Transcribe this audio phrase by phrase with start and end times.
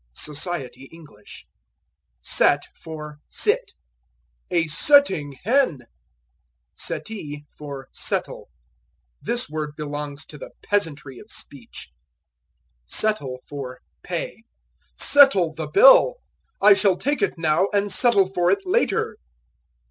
[0.15, 1.45] Society English.
[2.23, 3.73] Set for Sit.
[4.49, 5.83] "A setting hen."
[6.75, 8.47] Settee for Settle.
[9.21, 11.91] This word belongs to the peasantry of speech.
[12.87, 14.41] Settle for Pay.
[14.95, 16.15] "Settle the bill."
[16.59, 19.17] "I shall take it now and settle for it later."